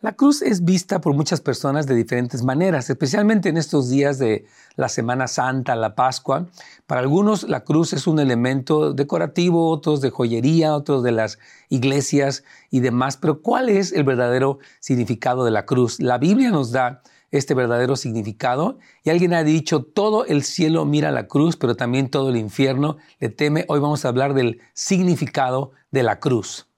[0.00, 4.44] La cruz es vista por muchas personas de diferentes maneras, especialmente en estos días de
[4.76, 6.46] la Semana Santa, la Pascua.
[6.86, 11.38] Para algunos la cruz es un elemento decorativo, otros de joyería, otros de las
[11.68, 13.16] iglesias y demás.
[13.16, 16.00] Pero ¿cuál es el verdadero significado de la cruz?
[16.00, 21.10] La Biblia nos da este verdadero significado y alguien ha dicho, todo el cielo mira
[21.10, 23.64] la cruz, pero también todo el infierno le teme.
[23.68, 26.68] Hoy vamos a hablar del significado de la cruz.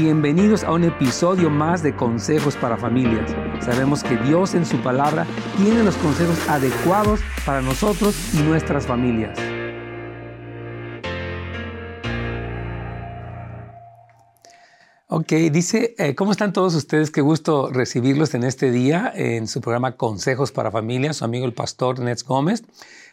[0.00, 3.34] Bienvenidos a un episodio más de Consejos para Familias.
[3.58, 9.36] Sabemos que Dios en su palabra tiene los consejos adecuados para nosotros y nuestras familias.
[15.08, 17.10] Ok, dice, eh, ¿cómo están todos ustedes?
[17.10, 21.54] Qué gusto recibirlos en este día en su programa Consejos para Familias, su amigo el
[21.54, 22.62] pastor Nets Gómez.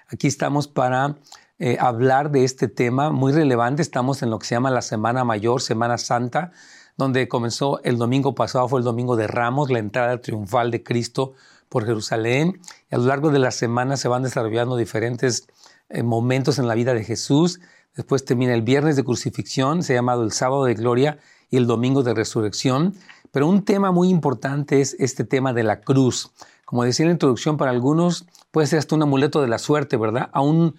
[0.07, 1.15] Aquí estamos para
[1.57, 3.81] eh, hablar de este tema muy relevante.
[3.81, 6.51] Estamos en lo que se llama la Semana Mayor, Semana Santa,
[6.95, 11.33] donde comenzó el domingo pasado, fue el domingo de Ramos, la entrada triunfal de Cristo
[11.69, 12.61] por Jerusalén.
[12.91, 15.47] Y a lo largo de la semana se van desarrollando diferentes
[15.89, 17.59] eh, momentos en la vida de Jesús.
[17.95, 21.17] Después termina el viernes de crucifixión, se ha llamado el sábado de gloria
[21.49, 22.93] y el domingo de resurrección.
[23.31, 26.31] Pero un tema muy importante es este tema de la cruz.
[26.63, 29.97] Como decía en la introducción, para algunos puede ser hasta un amuleto de la suerte,
[29.97, 30.29] ¿verdad?
[30.31, 30.77] Aún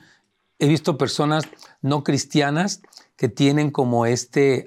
[0.58, 1.44] he visto personas
[1.82, 2.80] no cristianas
[3.16, 4.66] que tienen como este...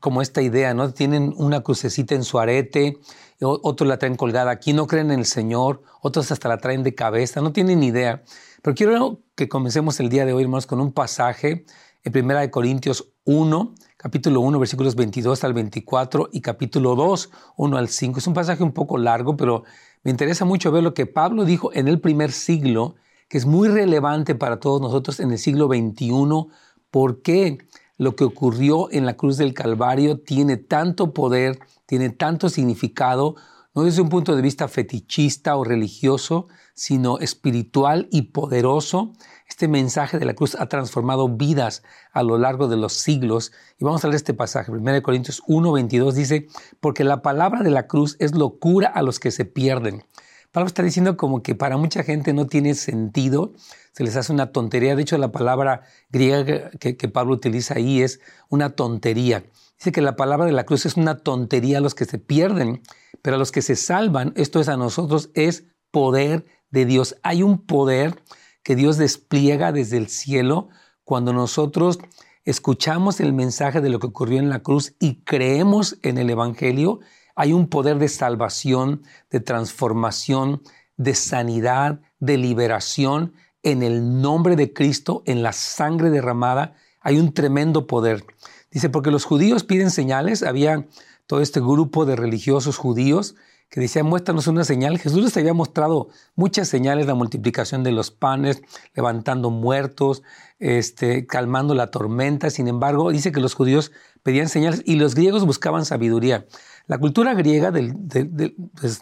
[0.00, 0.92] como esta idea, ¿no?
[0.92, 2.98] Tienen una crucecita en su arete,
[3.40, 6.96] otros la traen colgada aquí, no creen en el Señor, otros hasta la traen de
[6.96, 8.24] cabeza, no tienen idea.
[8.60, 11.66] Pero quiero que comencemos el día de hoy, hermanos, con un pasaje
[12.02, 17.88] en 1 Corintios 1, capítulo 1, versículos 22 al 24 y capítulo 2, 1 al
[17.88, 18.18] 5.
[18.18, 19.62] Es un pasaje un poco largo, pero
[20.04, 22.96] me interesa mucho ver lo que Pablo dijo en el primer siglo
[23.32, 26.48] que es muy relevante para todos nosotros en el siglo XXI,
[26.90, 27.56] porque
[27.96, 33.36] lo que ocurrió en la cruz del Calvario tiene tanto poder, tiene tanto significado,
[33.74, 39.14] no desde un punto de vista fetichista o religioso, sino espiritual y poderoso.
[39.48, 41.82] Este mensaje de la cruz ha transformado vidas
[42.12, 43.52] a lo largo de los siglos.
[43.78, 44.70] Y vamos a leer este pasaje.
[44.72, 46.48] 1 Corintios 1, 22 dice,
[46.80, 50.04] porque la palabra de la cruz es locura a los que se pierden
[50.52, 53.54] Pablo está diciendo como que para mucha gente no tiene sentido,
[53.92, 54.94] se les hace una tontería.
[54.94, 58.20] De hecho, la palabra griega que, Pablo utiliza ahí es
[58.50, 59.44] una tontería.
[59.78, 62.82] Dice que la palabra de la cruz es una tontería a los que se pierden,
[63.22, 67.16] pero a los que se salvan, esto es a nosotros, es poder de Dios.
[67.22, 68.22] Hay un poder
[68.62, 70.68] que Dios despliega desde el cielo
[71.04, 71.98] cuando nosotros
[72.44, 77.00] escuchamos el mensaje de lo que ocurrió en la cruz y creemos en el Evangelio
[77.34, 80.62] hay un poder de salvación, de transformación,
[80.96, 86.74] de sanidad, de liberación en el nombre de Cristo, en la sangre derramada.
[87.00, 88.24] Hay un tremendo poder.
[88.70, 90.42] Dice, porque los judíos piden señales.
[90.42, 90.86] Había
[91.26, 93.34] todo este grupo de religiosos judíos
[93.72, 94.98] que decían, muéstranos una señal.
[94.98, 98.60] Jesús les había mostrado muchas señales, la multiplicación de los panes,
[98.94, 100.22] levantando muertos,
[100.58, 102.50] este, calmando la tormenta.
[102.50, 103.90] Sin embargo, dice que los judíos
[104.22, 106.46] pedían señales y los griegos buscaban sabiduría.
[106.86, 109.00] La cultura griega pues,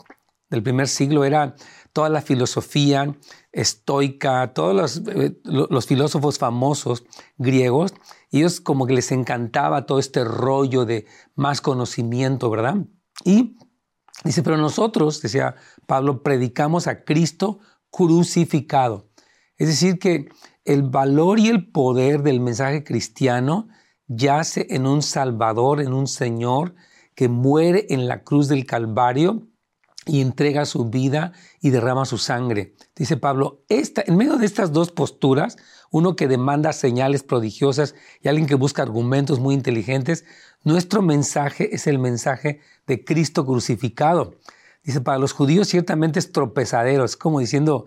[0.48, 1.56] del, primer siglo era
[1.92, 3.16] toda la filosofía
[3.50, 7.02] estoica, todos los, eh, los, filósofos famosos
[7.38, 7.92] griegos,
[8.30, 12.76] ellos como que les encantaba todo este rollo de más conocimiento, ¿verdad?
[13.24, 13.56] Y
[14.24, 17.60] dice, pero nosotros, decía Pablo, predicamos a Cristo
[17.90, 19.08] crucificado.
[19.56, 20.28] Es decir, que
[20.64, 23.68] el valor y el poder del mensaje cristiano
[24.06, 26.74] yace en un Salvador, en un Señor
[27.14, 29.49] que muere en la cruz del Calvario
[30.06, 32.74] y entrega su vida y derrama su sangre.
[32.96, 35.56] Dice Pablo, esta, en medio de estas dos posturas,
[35.90, 40.24] uno que demanda señales prodigiosas y alguien que busca argumentos muy inteligentes,
[40.64, 44.36] nuestro mensaje es el mensaje de Cristo crucificado.
[44.82, 47.86] Dice, para los judíos ciertamente es tropezadero, es como diciendo,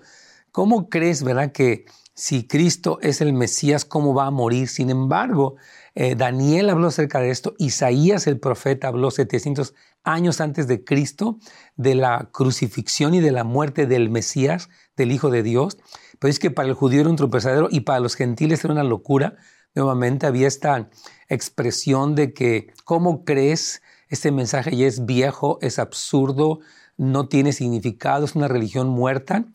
[0.52, 1.85] ¿cómo crees, verdad, que
[2.16, 4.68] si Cristo es el Mesías, cómo va a morir?
[4.68, 5.56] Sin embargo,
[5.96, 9.73] eh, Daniel habló acerca de esto, Isaías el profeta habló 700
[10.03, 11.40] años antes de Cristo
[11.76, 15.78] de la crucifixión y de la muerte del Mesías, del Hijo de Dios.
[16.20, 18.84] Pero es que para el judío era un tropezadero y para los gentiles era una
[18.84, 19.35] locura.
[19.76, 20.90] Nuevamente había esta
[21.29, 23.82] expresión de que, ¿cómo crees?
[24.08, 26.59] Este mensaje ya es viejo, es absurdo,
[26.97, 29.46] no tiene significado, es una religión muerta.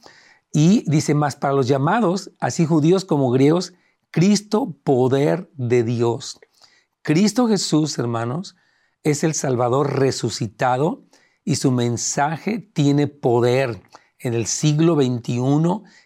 [0.53, 3.75] Y dice más, para los llamados, así judíos como griegos,
[4.11, 6.41] Cristo, poder de Dios.
[7.03, 8.57] Cristo Jesús, hermanos,
[9.03, 11.05] es el Salvador resucitado
[11.45, 13.81] y su mensaje tiene poder
[14.19, 15.41] en el siglo XXI,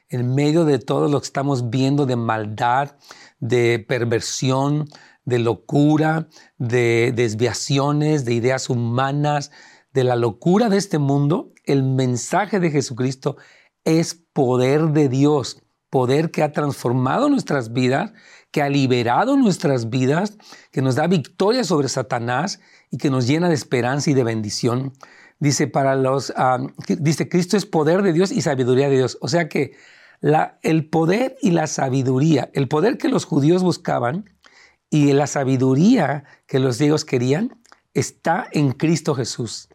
[0.08, 2.96] en medio de todo lo que estamos viendo de maldad,
[3.40, 4.88] de perversión,
[5.24, 6.28] de locura,
[6.58, 9.50] de desviaciones, de ideas humanas,
[9.92, 13.36] de la locura de este mundo, el mensaje de Jesucristo
[13.84, 18.12] es poder de Dios, poder que ha transformado nuestras vidas,
[18.50, 20.36] que ha liberado nuestras vidas,
[20.70, 24.92] que nos da victoria sobre Satanás y que nos llena de esperanza y de bendición.
[25.38, 29.18] Dice para los, ah, dice Cristo es poder de Dios y sabiduría de Dios.
[29.20, 29.72] O sea que
[30.62, 34.30] el poder y la sabiduría, el poder que los judíos buscaban
[34.88, 37.58] y la sabiduría que los griegos querían,
[37.94, 39.68] está en Cristo Jesús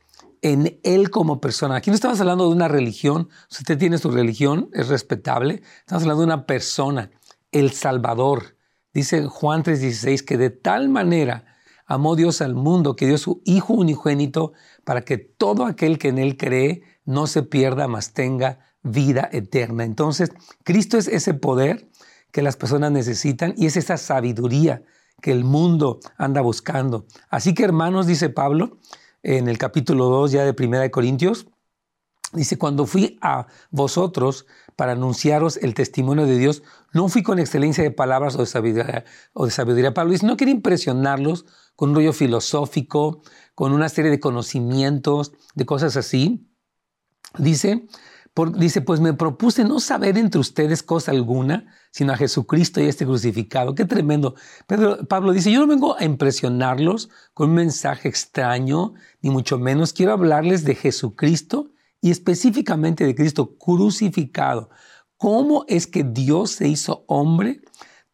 [0.48, 1.76] en Él como persona.
[1.76, 3.30] Aquí no estamos hablando de una religión.
[3.50, 5.62] Si usted tiene su religión, es respetable.
[5.80, 7.12] Estamos hablando de una persona,
[7.52, 8.56] el Salvador.
[8.94, 11.46] Dice Juan 3:16 que de tal manera
[11.86, 14.54] amó Dios al mundo que dio su Hijo unigénito
[14.84, 19.84] para que todo aquel que en Él cree no se pierda, mas tenga vida eterna.
[19.84, 20.32] Entonces,
[20.64, 21.90] Cristo es ese poder
[22.32, 24.84] que las personas necesitan y es esa sabiduría
[25.22, 27.06] que el mundo anda buscando.
[27.30, 28.78] Así que hermanos, dice Pablo,
[29.28, 31.48] en el capítulo 2 ya de Primera de Corintios.
[32.32, 36.64] Dice, cuando fui a vosotros para anunciaros el testimonio de Dios,
[36.94, 39.06] no fui con excelencia de palabras o de sabiduría.
[39.34, 39.94] O de sabiduría.
[39.94, 41.46] Pablo dice, no quería impresionarlos
[41.76, 43.22] con un rollo filosófico,
[43.54, 46.50] con una serie de conocimientos, de cosas así.
[47.38, 47.86] Dice,
[48.46, 53.06] dice, pues me propuse no saber entre ustedes cosa alguna, sino a Jesucristo y este
[53.06, 53.76] crucificado.
[53.76, 54.36] Qué tremendo.
[54.68, 59.94] Pedro, Pablo dice, yo no vengo a impresionarlos con un mensaje extraño, ni mucho menos.
[59.94, 64.70] Quiero hablarles de Jesucristo y específicamente de Cristo crucificado.
[65.18, 67.62] ¿Cómo es que Dios se hizo hombre?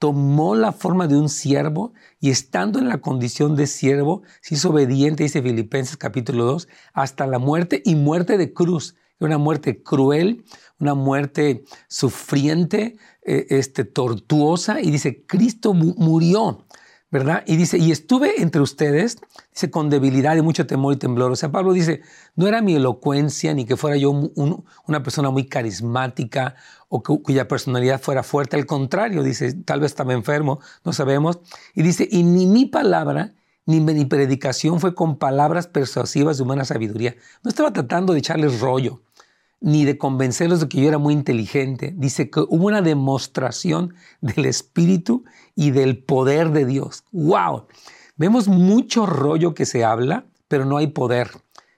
[0.04, 4.72] tomó la forma de un siervo y estando en la condición de siervo, se hizo
[4.72, 10.44] obediente, dice Filipenses capítulo 2, hasta la muerte y muerte de cruz una muerte cruel,
[10.80, 16.65] una muerte sufriente, eh, este, tortuosa, y dice, Cristo murió,
[17.10, 17.44] ¿verdad?
[17.45, 19.19] Y dice, y estuve entre ustedes,
[19.51, 21.31] dice, con debilidad y mucho temor y temblor.
[21.31, 22.01] O sea, Pablo dice,
[22.36, 26.56] no era mi elocuencia, ni que fuera yo una persona muy carismática
[26.89, 31.39] o cuya personalidad fuera fuerte, al contrario, dice, tal vez estaba enfermo, no sabemos.
[31.75, 33.33] Y dice, y ni mi palabra,
[33.65, 37.15] ni mi predicación fue con palabras persuasivas de humana sabiduría.
[37.44, 39.01] No estaba tratando de echarles rollo
[39.63, 41.94] ni de convencerlos de que yo era muy inteligente.
[41.95, 45.24] Dice que hubo una demostración del Espíritu
[45.56, 47.06] y del poder de Dios.
[47.13, 47.68] ¡Wow!
[48.18, 51.31] Vemos mucho rollo que se habla, pero no hay poder.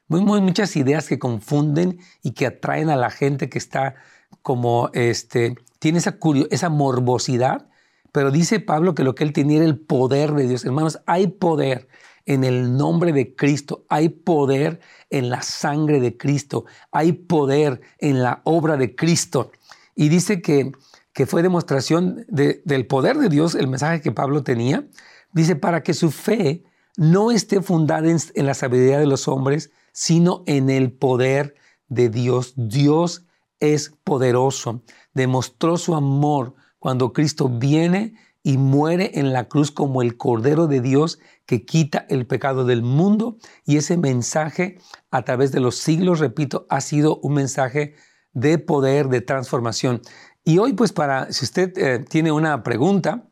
[0.08, 3.94] Vemos muchas ideas que confunden y que atraen a la gente que está
[4.42, 6.18] como, este, tiene esa,
[6.50, 7.68] esa morbosidad,
[8.16, 10.64] pero dice Pablo que lo que él tenía era el poder de Dios.
[10.64, 11.90] Hermanos, hay poder
[12.26, 14.80] en el nombre de Cristo, hay poder
[15.10, 16.64] en la sangre de Cristo,
[16.94, 19.52] hay poder en la obra de Cristo.
[19.96, 20.72] Y dice que,
[21.12, 24.88] que fue demostración del poder de Dios el mensaje que Pablo tenía.
[25.34, 26.64] Dice, para que su fe
[26.96, 31.56] no esté fundada en, en la sabiduría de los hombres, sino en el poder
[31.90, 32.54] de Dios.
[32.56, 33.26] Dios
[33.60, 34.84] es poderoso.
[35.14, 40.82] Demostró su amor cuando Cristo viene y muere en la cruz como el Cordero de
[40.82, 41.18] Dios
[41.48, 43.38] que quita el pecado del mundo.
[43.66, 44.78] Y ese mensaje
[45.10, 47.96] a través de los siglos, repito, ha sido un mensaje
[48.34, 50.04] de poder, de transformación.
[50.44, 53.32] Y hoy, pues para, si usted eh, tiene una pregunta,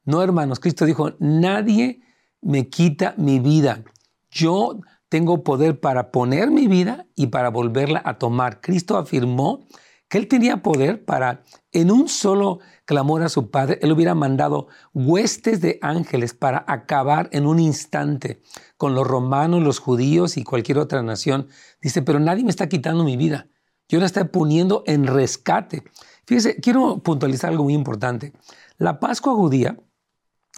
[0.06, 2.02] No, hermanos, Cristo dijo, nadie
[2.42, 3.84] me quita mi vida.
[4.30, 8.62] Yo tengo poder para poner mi vida y para volverla a tomar.
[8.62, 9.66] Cristo afirmó
[10.08, 14.68] que él tenía poder para, en un solo clamor a su Padre, él hubiera mandado
[14.94, 18.42] huestes de ángeles para acabar en un instante
[18.78, 21.48] con los romanos, los judíos y cualquier otra nación.
[21.82, 23.48] Dice, pero nadie me está quitando mi vida.
[23.88, 25.84] Yo la estoy poniendo en rescate.
[26.26, 28.34] Fíjese, quiero puntualizar algo muy importante.
[28.78, 29.78] La Pascua judía,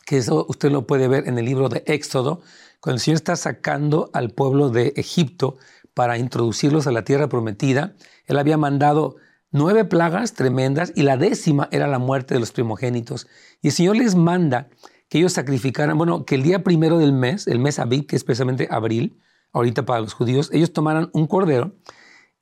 [0.07, 2.41] que eso usted lo puede ver en el libro de Éxodo,
[2.79, 5.57] cuando el Señor está sacando al pueblo de Egipto
[5.93, 7.93] para introducirlos a la tierra prometida,
[8.25, 9.17] Él había mandado
[9.51, 13.27] nueve plagas tremendas y la décima era la muerte de los primogénitos.
[13.61, 14.69] Y el Señor les manda
[15.09, 18.23] que ellos sacrificaran, bueno, que el día primero del mes, el mes Abib, que es
[18.23, 19.19] precisamente abril,
[19.51, 21.75] ahorita para los judíos, ellos tomaran un cordero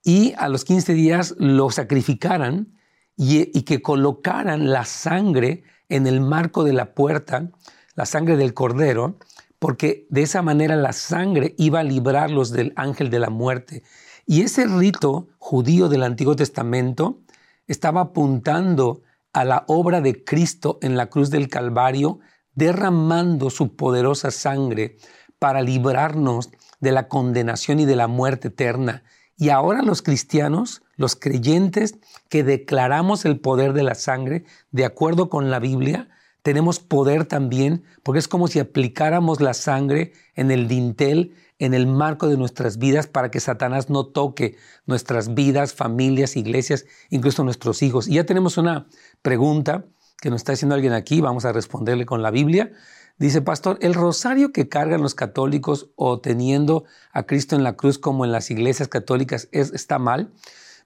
[0.03, 2.77] y a los 15 días lo sacrificaran
[3.17, 7.49] y, y que colocaran la sangre en el marco de la puerta,
[7.95, 9.17] la sangre del cordero,
[9.59, 13.83] porque de esa manera la sangre iba a librarlos del ángel de la muerte.
[14.25, 17.21] Y ese rito judío del Antiguo Testamento
[17.67, 19.01] estaba apuntando
[19.33, 22.19] a la obra de Cristo en la cruz del Calvario,
[22.53, 24.97] derramando su poderosa sangre
[25.39, 29.03] para librarnos de la condenación y de la muerte eterna.
[29.37, 31.95] Y ahora los cristianos, los creyentes
[32.29, 36.09] que declaramos el poder de la sangre, de acuerdo con la Biblia,
[36.41, 41.87] tenemos poder también, porque es como si aplicáramos la sangre en el dintel en el
[41.87, 47.81] marco de nuestras vidas para que Satanás no toque nuestras vidas, familias, iglesias, incluso nuestros
[47.81, 48.07] hijos.
[48.07, 48.87] Y ya tenemos una
[49.21, 49.85] pregunta
[50.21, 52.71] que nos está haciendo alguien aquí, vamos a responderle con la Biblia.
[53.17, 57.97] Dice, pastor, ¿el rosario que cargan los católicos o teniendo a Cristo en la cruz
[57.97, 60.33] como en las iglesias católicas es, está mal?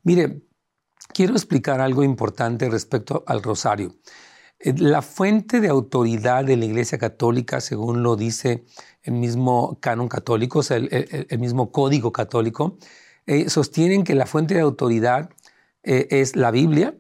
[0.04, 0.44] Mire,
[1.14, 3.96] quiero explicar algo importante respecto al rosario.
[4.60, 8.66] Eh, la fuente de autoridad de la Iglesia Católica, según lo dice
[9.04, 12.78] el mismo canon católico, o sea, el, mismo código católico,
[13.26, 15.30] eh, sostienen que la fuente de autoridad
[15.84, 16.96] eh, es la Biblia,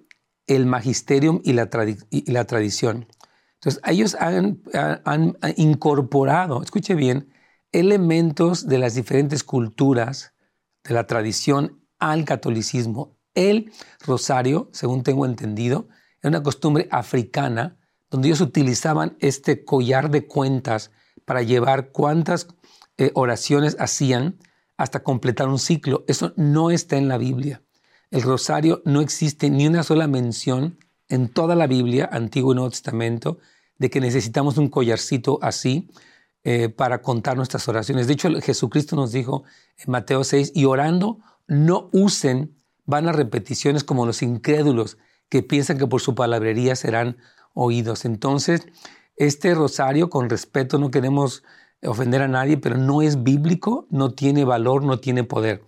[0.47, 1.69] el magisterium y la,
[2.09, 3.05] y la tradición.
[3.61, 4.61] Entonces, ellos han,
[5.57, 7.33] incorporado, escuche bien,
[7.73, 10.33] elementos de las diferentes culturas
[10.83, 13.17] de la tradición al catolicismo.
[13.35, 13.71] El
[14.05, 15.89] rosario, según tengo entendido,
[16.21, 17.77] es una costumbre africana
[18.09, 20.91] donde ellos utilizaban este collar de cuentas
[21.25, 22.47] para llevar cuántas
[22.97, 24.39] eh, oraciones hacían
[24.77, 26.05] hasta completar un ciclo.
[26.07, 27.61] Eso no está en la Biblia.
[28.09, 32.69] El rosario no existe ni una sola mención en toda la Biblia, Antiguo y Nuevo
[32.69, 33.39] Testamento,
[33.77, 35.89] de que necesitamos un collarcito así
[36.43, 38.07] eh, para contar nuestras oraciones.
[38.07, 39.43] De hecho, Jesucristo nos dijo
[39.77, 44.97] en Mateo 6, y orando, no usen vanas repeticiones como los incrédulos
[45.29, 47.17] que piensan que por su palabrería serán
[47.53, 48.05] oídos.
[48.05, 48.67] Entonces,
[49.15, 51.43] este rosario, con respeto, no queremos
[51.83, 55.63] ofender a nadie, pero no es bíblico, no tiene valor, no tiene poder.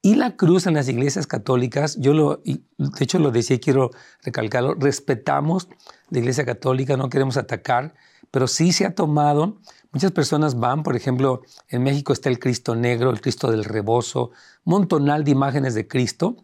[0.00, 2.60] Y la cruz en las iglesias católicas, yo lo, de
[3.00, 3.90] hecho lo decía y quiero
[4.22, 5.68] recalcarlo, respetamos
[6.10, 7.94] la iglesia católica, no queremos atacar,
[8.30, 9.58] pero sí se ha tomado,
[9.90, 14.30] muchas personas van, por ejemplo, en México está el Cristo negro, el Cristo del rebozo,
[14.64, 16.36] montonal de imágenes de Cristo,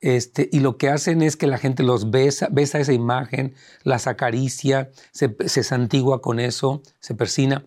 [0.00, 4.06] este, y lo que hacen es que la gente los besa, besa esa imagen, las
[4.06, 7.64] acaricia, se, se santigua con eso, se persina.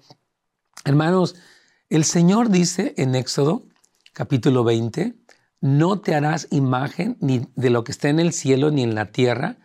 [0.86, 1.36] Hermanos,
[1.90, 3.64] el Señor dice en Éxodo
[4.16, 5.14] capítulo 20,
[5.60, 9.12] no te harás imagen ni de lo que está en el cielo ni en la
[9.12, 9.58] tierra,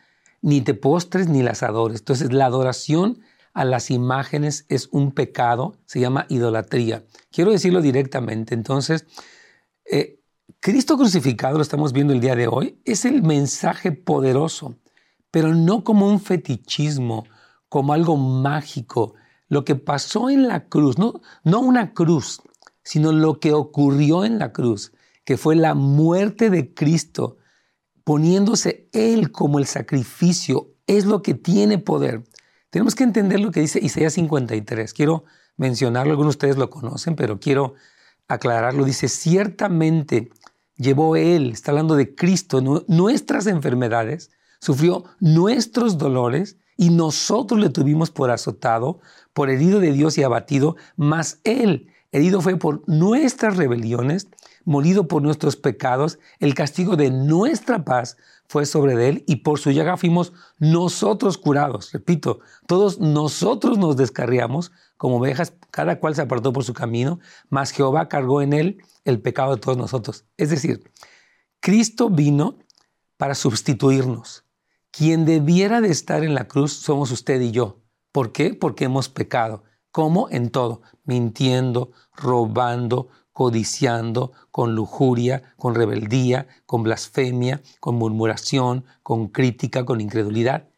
[0.43, 2.01] ni te postres ni las adores.
[2.01, 3.21] Entonces la adoración
[3.55, 7.05] a las imágenes es un pecado, se llama idolatría.
[7.31, 8.55] Quiero decirlo directamente.
[8.55, 9.07] Entonces,
[9.85, 10.21] eh,
[10.59, 14.75] Cristo crucificado, lo estamos viendo el día de hoy, es el mensaje poderoso,
[15.31, 17.25] pero no como un fetichismo,
[17.69, 19.15] como algo mágico.
[19.49, 22.41] Lo que pasó en la cruz, no, no una cruz,
[22.91, 24.93] sino lo que ocurrió en la cruz,
[25.23, 27.37] que fue la muerte de Cristo,
[28.03, 32.25] poniéndose Él como el sacrificio, es lo que tiene poder.
[32.69, 34.93] Tenemos que entender lo que dice Isaías 53.
[34.93, 35.23] Quiero
[35.57, 37.75] mencionarlo, algunos de ustedes lo conocen, pero quiero
[38.27, 38.85] aclararlo.
[38.85, 40.31] Dice, ciertamente
[40.75, 48.11] llevó Él, está hablando de Cristo, nuestras enfermedades, sufrió nuestros dolores y nosotros le tuvimos
[48.11, 48.99] por azotado,
[49.33, 54.29] por herido de Dios y abatido, mas Él, herido fue por nuestras rebeliones,
[54.65, 58.17] molido por nuestros pecados, el castigo de nuestra paz
[58.49, 61.93] fue sobre él y por su llaga fuimos nosotros curados.
[61.93, 67.71] Repito, todos nosotros nos descarriamos como ovejas, cada cual se apartó por su camino, mas
[67.71, 70.25] Jehová cargó en él el pecado de todos nosotros.
[70.37, 70.83] Es decir,
[71.61, 72.59] Cristo vino
[73.17, 74.45] para sustituirnos.
[74.91, 77.81] Quien debiera de estar en la cruz somos usted y yo.
[78.13, 78.55] ¿Por qué?
[78.55, 79.63] Porque hemos pecado.
[79.93, 80.29] ¿Cómo?
[80.31, 80.83] En todo.
[81.05, 90.69] Mintiendo, robando, codiciando, con lujuria, con rebeldía, con blasfemia, con murmuración, con crítica, con incredulidad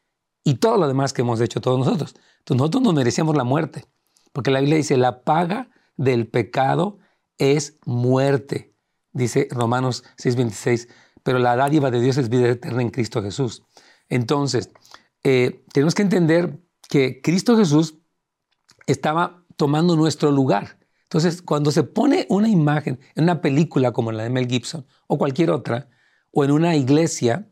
[0.44, 2.14] y todo lo demás que hemos hecho todos nosotros.
[2.48, 3.86] Nosotros nos merecíamos la muerte,
[4.32, 6.98] porque la Biblia dice, la paga del pecado
[7.38, 8.74] es muerte,
[9.12, 10.88] dice Romanos 6:26,
[11.22, 13.64] pero la dádiva de Dios es vida eterna en Cristo Jesús.
[14.08, 14.70] Entonces,
[15.22, 17.98] eh, tenemos que entender que Cristo Jesús
[18.86, 20.78] estaba tomando nuestro lugar.
[21.04, 25.18] Entonces, cuando se pone una imagen en una película como la de Mel Gibson o
[25.18, 25.88] cualquier otra,
[26.30, 27.48] o en una iglesia,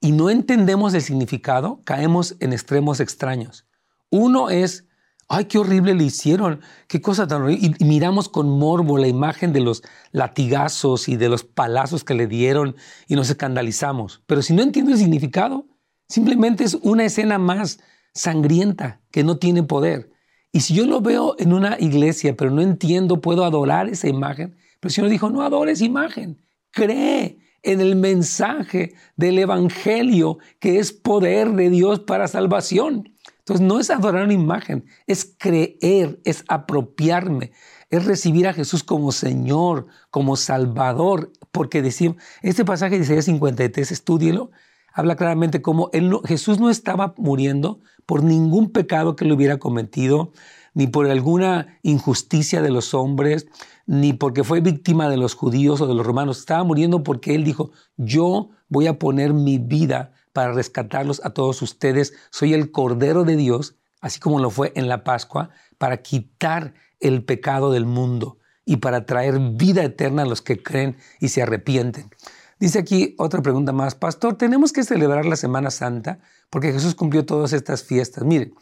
[0.00, 3.66] y no entendemos el significado, caemos en extremos extraños.
[4.10, 4.86] Uno es,
[5.28, 7.76] ay, qué horrible le hicieron, qué cosa tan horrible.
[7.78, 9.82] Y, miramos con morbo la imagen de los
[10.12, 12.76] latigazos y de los palazos que le dieron
[13.08, 14.22] y nos escandalizamos.
[14.26, 15.66] Pero si no entiendo el significado,
[16.08, 17.80] simplemente es una escena más
[18.14, 20.10] sangrienta que no tiene poder.
[20.52, 24.56] Y si yo lo veo en una iglesia, pero no entiendo, puedo adorar esa imagen.
[24.80, 30.92] Pero el Señor dijo, no adores imagen, cree en el mensaje del Evangelio, que es
[30.92, 33.12] poder de Dios para salvación.
[33.38, 37.52] Entonces no es adorar una imagen, es creer, es apropiarme,
[37.90, 43.92] es recibir a Jesús como Señor, como Salvador, porque decimos, este pasaje de Isaías 53,
[43.92, 44.50] estúdielo,
[44.92, 45.90] habla claramente como
[46.24, 50.32] Jesús no estaba muriendo por ningún pecado que le hubiera cometido,
[50.74, 53.46] ni por alguna injusticia de los hombres,
[53.86, 56.38] ni porque fue víctima de los judíos o de los romanos.
[56.38, 61.60] Estaba muriendo porque Él dijo, yo voy a poner mi vida para rescatarlos a todos
[61.62, 62.14] ustedes.
[62.30, 67.24] Soy el Cordero de Dios, así como lo fue en la Pascua, para quitar el
[67.24, 72.10] pecado del mundo y para traer vida eterna a los que creen y se arrepienten.
[72.60, 77.24] Dice aquí otra pregunta más, Pastor, tenemos que celebrar la Semana Santa porque Jesús cumplió
[77.24, 78.22] todas estas fiestas.
[78.22, 78.52] Mire,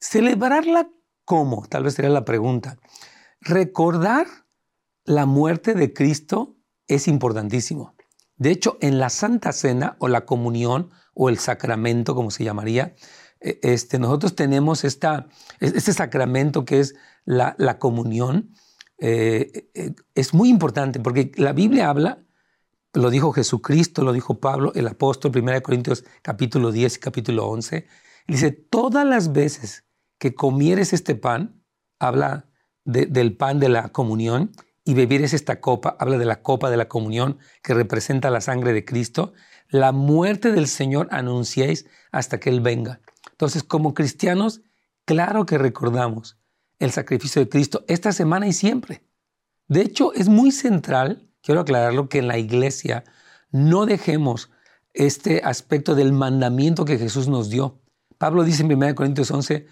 [0.00, 0.90] celebrarla
[1.24, 2.76] cómo, tal vez sería la pregunta.
[3.40, 4.26] Recordar
[5.04, 6.56] la muerte de Cristo
[6.88, 7.94] es importantísimo.
[8.36, 12.96] De hecho, en la Santa Cena o la comunión o el sacramento, como se llamaría,
[13.40, 15.28] e, este, nosotros tenemos esta,
[15.60, 18.50] este sacramento que es la, comunión.
[18.98, 22.25] Eh, eh, es muy importante porque la Biblia habla
[22.96, 27.86] lo dijo Jesucristo, lo dijo Pablo, el apóstol, 1 Corintios capítulo 10 y capítulo 11.
[28.26, 29.84] Dice, todas las veces
[30.18, 31.62] que comieres este pan,
[31.98, 32.48] habla
[32.84, 34.52] del pan de la comunión,
[34.84, 38.72] y bebieres esta copa, habla de la copa de la comunión que representa la sangre
[38.72, 39.32] de Cristo,
[39.68, 43.00] la muerte del Señor anunciéis hasta que Él venga.
[43.32, 44.62] Entonces, como cristianos,
[45.04, 46.38] claro que recordamos
[46.78, 49.02] el sacrificio de Cristo esta semana y siempre.
[49.66, 53.04] De hecho, es muy central quiero aclararlo, que en la iglesia
[53.52, 54.50] no dejemos
[54.92, 57.80] este aspecto del mandamiento que Jesús nos dio.
[58.18, 59.66] Pablo dice en 1 Corintios 11,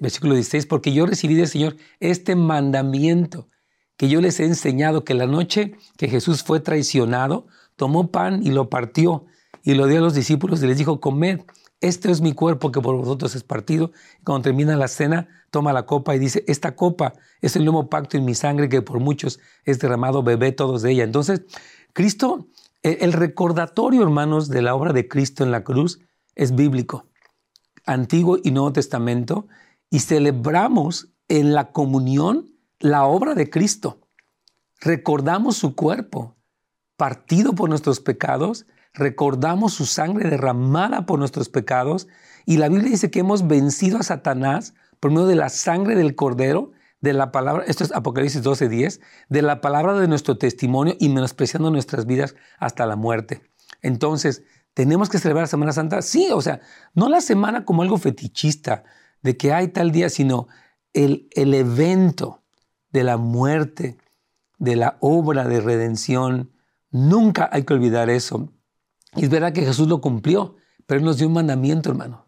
[0.00, 3.48] versículo 16, porque yo recibí del Señor este mandamiento
[3.98, 8.50] que yo les he enseñado que la noche que Jesús fue traicionado, tomó pan y
[8.50, 9.26] lo partió
[9.62, 11.40] y lo dio a los discípulos y les dijo, comed,
[11.80, 13.92] este es mi cuerpo que por vosotros es partido.
[14.24, 18.16] Cuando termina la cena, toma la copa y dice, esta copa es el nuevo pacto
[18.16, 21.04] en mi sangre que por muchos es derramado, bebé todos de ella.
[21.04, 21.42] Entonces,
[21.92, 22.48] Cristo,
[22.82, 26.00] el recordatorio, hermanos, de la obra de Cristo en la cruz
[26.34, 27.06] es bíblico,
[27.86, 29.46] Antiguo y Nuevo Testamento,
[29.90, 34.00] y celebramos en la comunión la obra de Cristo.
[34.80, 36.36] Recordamos su cuerpo,
[36.96, 38.66] partido por nuestros pecados,
[38.98, 42.08] recordamos su sangre derramada por nuestros pecados
[42.44, 46.16] y la Biblia dice que hemos vencido a Satanás por medio de la sangre del
[46.16, 51.08] cordero, de la palabra, esto es Apocalipsis 12:10, de la palabra de nuestro testimonio y
[51.10, 53.42] menospreciando nuestras vidas hasta la muerte.
[53.82, 54.42] Entonces,
[54.74, 56.02] ¿tenemos que celebrar la Semana Santa?
[56.02, 56.60] Sí, o sea,
[56.94, 58.82] no la semana como algo fetichista,
[59.22, 60.48] de que hay tal día, sino
[60.92, 62.42] el, el evento
[62.90, 63.98] de la muerte,
[64.58, 66.50] de la obra de redención.
[66.90, 68.52] Nunca hay que olvidar eso.
[69.16, 72.26] Y es verdad que Jesús lo cumplió, pero Él nos dio un mandamiento, hermano.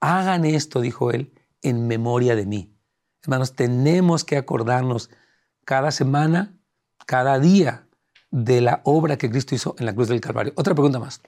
[0.00, 1.32] Hagan esto, dijo Él,
[1.62, 2.76] en memoria de mí.
[3.22, 5.10] Hermanos, tenemos que acordarnos
[5.64, 6.58] cada semana,
[7.06, 7.86] cada día,
[8.32, 10.54] de la obra que Cristo hizo en la cruz del Calvario.
[10.56, 11.20] Otra pregunta más.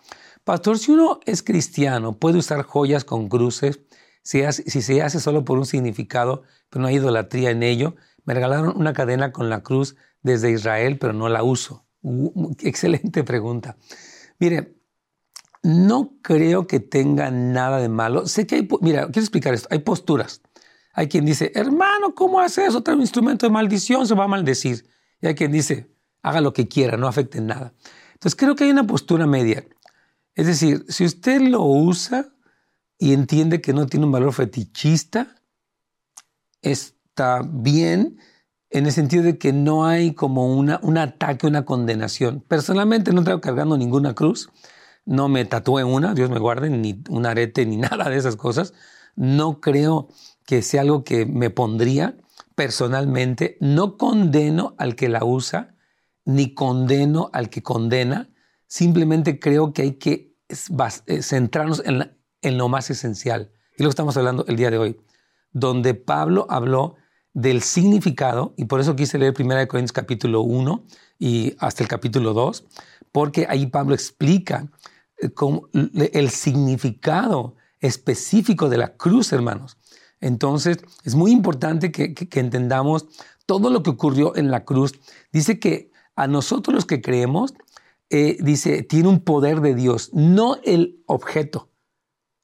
[0.43, 3.81] Pastor, si uno es cristiano, ¿puede usar joyas con cruces?
[4.23, 7.95] Si, se hace solo por un significado, pero no hay idolatría en ello.
[8.25, 11.87] Me regalaron una cadena con la cruz desde Israel, pero no la uso.
[12.61, 13.77] Excelente pregunta.
[14.39, 14.75] Mire,
[15.65, 18.27] no creo que tenga nada de malo.
[18.27, 20.43] Sé que hay, mira, quiero explicar esto, hay posturas.
[20.93, 22.85] Hay quien dice, hermano, ¿cómo hace eso?
[23.01, 24.87] Instrumento de maldición, se va a maldecir.
[25.21, 25.91] Y hay quien dice,
[26.23, 27.73] haga lo que quiera, no afecte nada.
[28.13, 29.67] Entonces creo que hay una postura media.
[30.35, 32.29] Es decir, si usted lo usa
[32.99, 35.35] y entiende que no tiene un valor fetichista,
[36.61, 38.19] está bien.
[38.75, 42.41] en el sentido de que no hay como un ataque, una condenación.
[42.41, 44.51] Personalmente no traigo cargando ninguna cruz,
[45.07, 48.75] no me tatué una, Dios me guarde, ni un arete, ni nada de esas cosas.
[49.17, 50.09] No creo
[50.47, 52.17] que sea algo que me pondría
[52.55, 53.57] personalmente.
[53.61, 55.75] No condeno al que la usa,
[56.25, 58.31] ni condeno al que condena.
[58.67, 60.35] Simplemente creo que hay que
[61.07, 63.51] eh, centrarnos en, en lo más esencial.
[63.77, 65.01] Y lo que estamos hablando el día de hoy,
[65.53, 66.97] donde Pablo habló
[67.33, 70.85] del significado, y por eso quise leer 1 Corintios capítulo 1
[71.19, 72.65] y hasta el capítulo 2,
[73.11, 74.69] porque ahí Pablo explica
[75.27, 79.77] eh, el significado específico de la cruz, hermanos.
[80.21, 83.07] Entonces, es muy importante que, entendamos
[83.47, 84.95] todo lo que ocurrió en la cruz.
[85.33, 87.53] Dice que a nosotros los que creemos,
[88.09, 91.69] eh, dice, tiene un poder de Dios, no el objeto,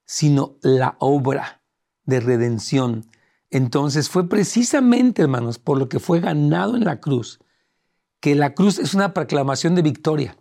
[0.05, 1.63] sino la obra
[2.05, 3.07] de redención.
[3.49, 7.41] Entonces fue precisamente, hermanos, por lo que fue ganado en la cruz,
[8.21, 10.37] que la cruz es una proclamación de victoria.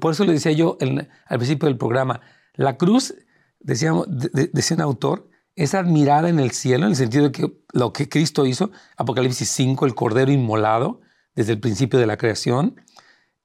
[0.00, 2.20] Por eso le decía yo al principio del programa,
[2.54, 3.14] la cruz,
[3.60, 8.08] decía un autor, es admirada en el cielo, en el sentido de que lo que
[8.08, 11.00] Cristo hizo, Apocalipsis 5, el Cordero inmolado
[11.34, 12.80] desde el principio de la creación,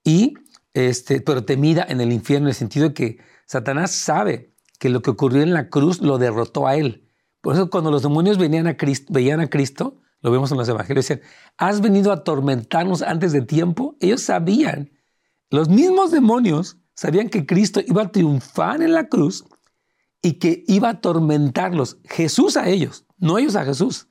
[0.03, 0.35] y
[0.73, 5.01] este, pero temida en el infierno, en el sentido de que Satanás sabe que lo
[5.01, 7.07] que ocurrió en la cruz lo derrotó a él.
[7.41, 10.69] Por eso cuando los demonios venían a Cristo, veían a Cristo, lo vemos en los
[10.69, 11.27] evangelios, decían,
[11.57, 13.95] has venido a atormentarnos antes de tiempo.
[13.99, 14.91] Ellos sabían,
[15.53, 19.45] los mismos demonios sabían que Cristo iba a triunfar en la cruz
[20.19, 24.07] y que iba a atormentarlos, Jesús a ellos, no ellos a Jesús.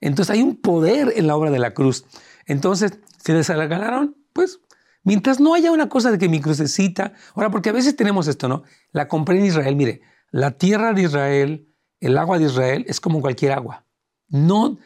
[0.00, 2.06] Entonces hay un poder en la obra de la cruz.
[2.46, 4.16] Entonces, ¿se les regalaron?
[4.32, 4.60] Pues
[5.02, 8.48] mientras no haya una cosa de que mi crucecita, ahora porque a veces tenemos esto,
[8.48, 8.62] ¿no?
[8.92, 13.20] La compré en Israel, mire, la tierra de Israel, el agua de Israel es como
[13.20, 13.84] cualquier agua.
[14.28, 14.78] No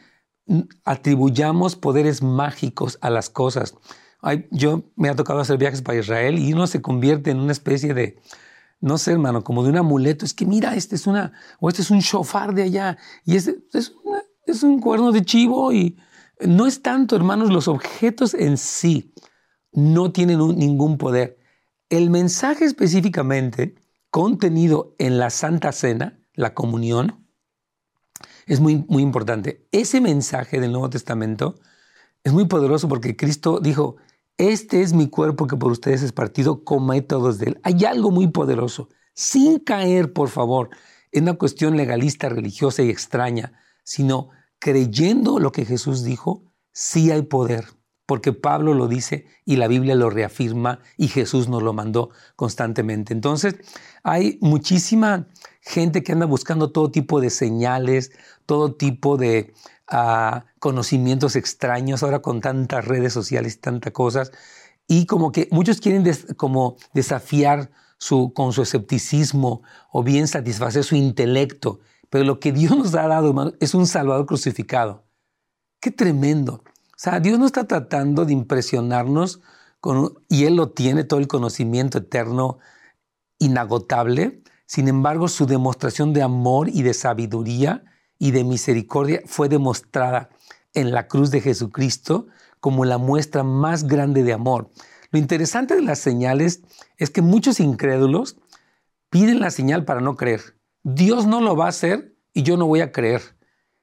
[0.85, 3.77] atribuyamos poderes mágicos a las cosas.
[4.51, 7.95] Yo me ha tocado hacer viajes para Israel y uno se convierte en una especie
[7.95, 8.19] de,
[8.81, 10.25] no sé, hermano, como de un amuleto.
[10.25, 13.59] Es que mira, este es una, o este es un shofar de allá, y este
[13.73, 13.95] es,
[14.47, 15.99] es un cuerno de chivo, y
[16.41, 19.15] no es tanto, hermanos, los objetos en sí
[19.73, 21.39] no tienen ningún poder.
[21.89, 23.75] El mensaje específicamente
[24.11, 27.27] contenido en la Santa Cena, la comunión,
[28.47, 29.69] es muy, muy importante.
[29.71, 31.55] Ese mensaje del Nuevo Testamento
[32.25, 33.97] es muy poderoso porque Cristo dijo,
[34.41, 37.61] este es mi cuerpo que por ustedes es partido, comed todos de él.
[37.63, 40.71] Hay algo muy poderoso, sin caer, por favor,
[41.13, 43.53] en una cuestión legalista, religiosa y extraña,
[43.85, 47.67] sino creyendo lo que Jesús dijo, sí hay poder,
[48.07, 53.13] porque Pablo lo dice y la Biblia lo reafirma y Jesús nos lo mandó constantemente.
[53.13, 53.57] Entonces,
[54.03, 55.29] hay muchísima
[55.61, 58.11] gente que anda buscando todo tipo de señales,
[58.47, 59.53] todo tipo de
[60.59, 64.33] conocimientos extraños ahora con tantas redes sociales y tantas cosas.
[64.87, 66.05] Y como que muchos quieren
[66.37, 71.81] como desafiar su, con su escepticismo o bien satisfacer su intelecto.
[72.09, 75.05] Pero lo que Dios nos ha dado, es un Salvador crucificado.
[75.81, 76.63] Qué tremendo.
[76.65, 79.41] O sea, Dios no está tratando de impresionarnos
[79.81, 82.59] con, y Él lo tiene, todo el conocimiento eterno,
[83.39, 84.43] inagotable.
[84.67, 87.85] Sin embargo, su demostración de amor y de sabiduría
[88.21, 90.29] y de misericordia fue demostrada
[90.75, 92.29] en la cruz de Jesucristo
[92.61, 94.71] como la muestra más grande de amor.
[95.11, 96.61] Lo interesante de las señales
[96.99, 98.37] es que muchos incrédulos
[99.09, 100.41] piden la señal para no creer.
[100.85, 103.23] Dios no lo va a hacer y yo no voy a creer.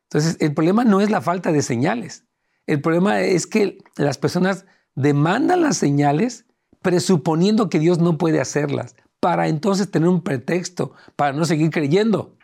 [0.04, 2.24] Entonces, el problema no es la falta de señales.
[2.68, 6.46] El problema es que las personas demandan las señales
[6.82, 12.37] presuponiendo que Dios no puede hacerlas, para entonces tener un pretexto para no seguir creyendo.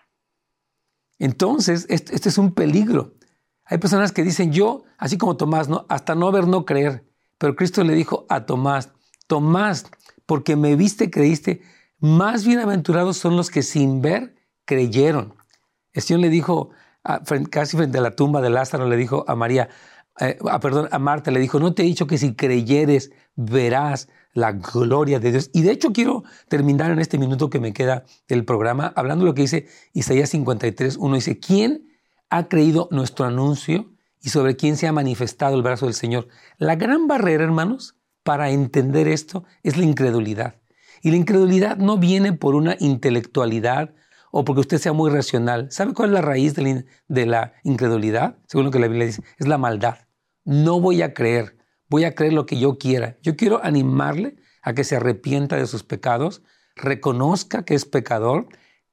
[1.20, 3.14] Entonces, este, es un peligro.
[3.66, 5.86] Hay personas que dicen, yo, así como Tomás, ¿no?
[5.90, 7.06] hasta no ver, no creer.
[7.38, 8.92] Pero Cristo le dijo a Tomás,
[9.28, 9.86] Tomás,
[10.26, 11.62] porque me viste, creíste,
[12.00, 15.36] más bienaventurados son los que sin ver creyeron.
[15.94, 16.72] El Señor le dijo,
[17.50, 19.70] casi frente a la tumba de Lázaro, le dijo a María,
[20.20, 24.08] eh, ah, perdón, a Marta, le dijo, no te he dicho que si creyeres verás
[24.34, 25.50] la gloria de Dios.
[25.54, 29.32] Y de hecho quiero terminar en este minuto que me queda del programa hablando de
[29.32, 31.88] lo que dice Isaías 53, uno dice, ¿quién
[32.30, 36.28] ha creído nuestro anuncio y sobre quién se ha manifestado el brazo del Señor?
[36.58, 40.56] La gran barrera, hermanos, para entender esto es la incredulidad.
[41.02, 43.94] Y la incredulidad no viene por una intelectualidad
[44.32, 45.70] o porque usted sea muy racional.
[45.70, 48.38] ¿Sabe cuál es la raíz de la incredulidad?
[48.48, 49.98] Según lo que la Biblia dice, es la maldad.
[50.46, 51.58] No voy a creer
[51.94, 53.20] voy a creer lo que yo quiera.
[53.22, 56.42] Yo quiero animarle a que se arrepienta de sus pecados,
[56.76, 58.48] reconozca que es pecador,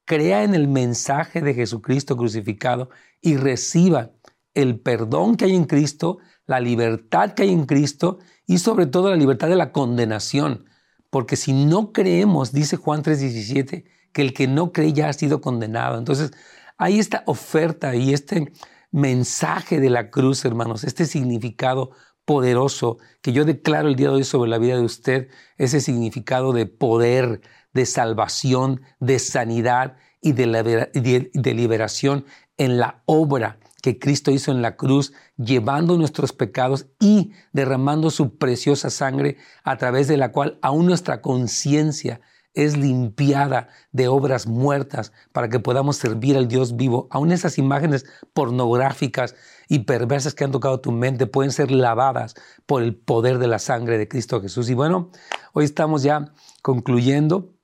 [0.05, 4.11] crea en el mensaje de Jesucristo crucificado y reciba
[4.53, 9.09] el perdón que hay en Cristo, la libertad que hay en Cristo y sobre todo
[9.09, 10.65] la libertad de la condenación.
[11.09, 13.83] Porque si no creemos, dice Juan 3:17,
[14.13, 15.97] que el que no cree ya ha sido condenado.
[15.97, 16.33] Entonces,
[16.77, 18.53] hay esta oferta y este
[18.91, 21.91] mensaje de la cruz, hermanos, este significado
[22.25, 26.53] poderoso que yo declaro el día de hoy sobre la vida de usted, ese significado
[26.53, 27.41] de poder,
[27.73, 32.25] de salvación, de sanidad y de, liberación
[32.57, 38.37] en la obra que Cristo hizo en la cruz, llevando nuestros pecados y derramando su
[38.37, 42.21] preciosa sangre, a través de la cual aún nuestra conciencia
[42.53, 47.07] es limpiada de obras muertas para que podamos servir al Dios vivo.
[47.09, 49.35] Aún esas imágenes pornográficas
[49.71, 53.57] y perversas que han tocado tu mente pueden ser lavadas por el poder de la
[53.57, 54.69] sangre de Cristo Jesús.
[54.69, 55.11] Y bueno,
[55.53, 57.55] hoy estamos ya concluyendo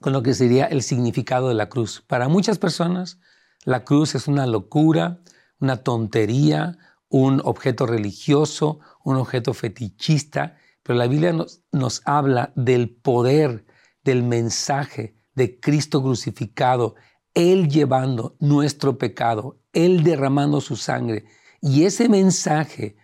[0.00, 2.04] con lo que sería el significado de la cruz.
[2.06, 3.18] Para muchas personas,
[3.64, 5.22] la cruz es una locura,
[5.58, 12.90] una tontería, un objeto religioso, un objeto fetichista, pero la Biblia nos, nos habla del
[12.90, 13.66] poder
[14.04, 16.94] del mensaje de Cristo crucificado,
[17.34, 21.24] Él llevando nuestro pecado, Él derramando su sangre.
[21.60, 22.96] Y ese mensaje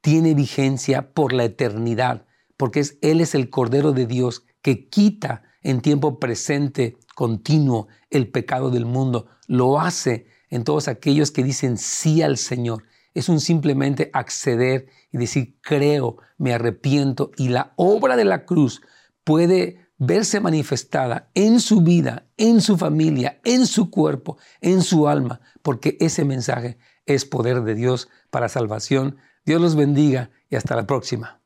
[0.00, 5.42] tiene vigencia por la eternidad, porque es, Él es el Cordero de Dios que quita
[5.62, 9.26] en tiempo presente, continuo, el pecado del mundo.
[9.46, 12.84] Lo hace en todos aquellos que dicen sí al Señor.
[13.14, 17.30] Es un simplemente acceder y decir, creo, me arrepiento.
[17.36, 18.82] Y la obra de la cruz
[19.24, 25.40] puede verse manifestada en su vida, en su familia, en su cuerpo, en su alma,
[25.62, 29.18] porque ese mensaje es poder de Dios para salvación.
[29.44, 31.40] Dios los bendiga y hasta la próxima.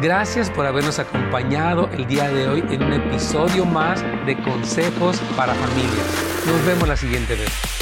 [0.00, 5.54] Gracias por habernos acompañado el día de hoy en un episodio más de Consejos para
[5.54, 6.44] Familias.
[6.46, 7.77] Nos vemos la siguiente vez.